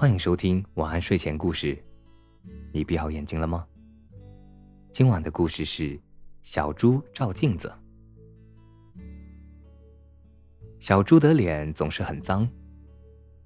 [0.00, 1.76] 欢迎收听晚安睡前故事。
[2.72, 3.66] 你闭好眼睛了吗？
[4.90, 6.00] 今晚的故事是
[6.42, 7.70] 小猪照镜子。
[10.78, 12.48] 小猪的脸总是很脏。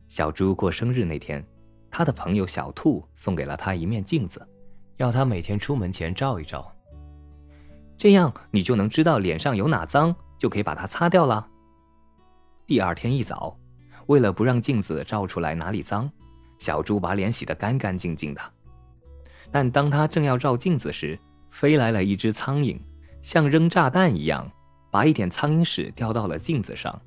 [0.07, 1.45] 小猪过生日那天，
[1.91, 4.41] 他的朋友小兔送给了他一面镜子，
[4.99, 6.73] 要他每天出门前照一照。
[7.99, 11.51] 这样你就能知道脸上有哪脏，就可以把它擦掉了。
[12.65, 13.59] 第二天一早，
[14.07, 16.09] 为了不让镜子照出来哪里脏。
[16.59, 18.41] 小猪把脸洗得干干净净的，
[19.51, 21.19] 但当他正要照镜子时，
[21.51, 22.79] 飞来了一只苍蝇，
[23.23, 24.51] 像扔炸弹一样，
[24.91, 27.01] 把一点苍蝇屎掉到了镜子上，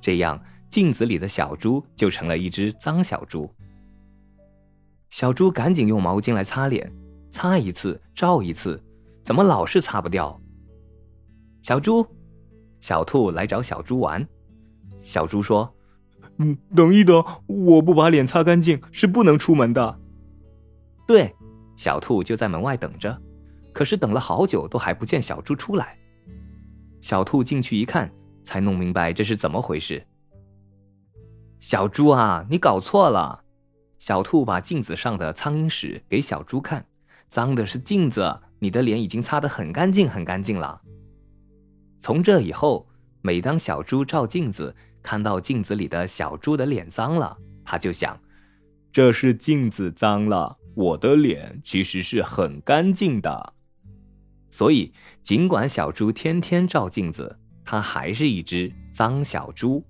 [0.00, 3.50] 这样镜子里的小猪就成了一只脏小猪。
[5.10, 6.90] 小猪赶紧用毛巾来擦脸，
[7.30, 8.82] 擦一次照一次，
[9.22, 10.40] 怎么老是擦不掉？
[11.62, 12.06] 小猪，
[12.80, 14.26] 小兔来找小猪玩，
[15.00, 15.72] 小猪说。
[16.38, 20.00] 嗯，等一等，我不把脸擦干净是不能出门的。
[21.06, 21.34] 对，
[21.76, 23.20] 小兔就在门外等着，
[23.72, 25.96] 可是等了好久都还不见小猪出来。
[27.00, 28.10] 小兔进去一看，
[28.42, 30.04] 才弄明白这是怎么回事。
[31.58, 33.44] 小猪啊，你搞错了！
[33.98, 36.84] 小兔把镜子上的苍蝇屎给小猪看，
[37.28, 40.80] 脏的是镜子，你的脸已经擦得很干净很干净了。
[42.00, 42.88] 从这以后，
[43.20, 44.74] 每当小猪照镜子。
[45.02, 48.18] 看到镜子里的小猪的脸脏了，他就想，
[48.92, 53.54] 这是镜子脏了，我的脸其实是很干净的。
[54.50, 59.82] 所以，尽管小猪天天照镜子，它还是一只脏小猪。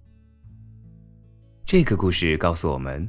[1.66, 3.08] 这个故事告诉我们，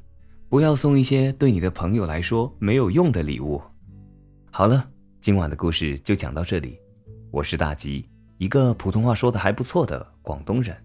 [0.49, 3.61] 不要送一些对你的朋友来说没有用的礼物。
[4.51, 4.89] 好了，
[5.21, 6.79] 今晚的故事就讲到这里。
[7.31, 8.07] 我是大吉，
[8.37, 10.75] 一个普通话说的还不错的广东人。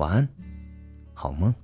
[0.00, 0.26] 晚安，
[1.12, 1.54] 好梦。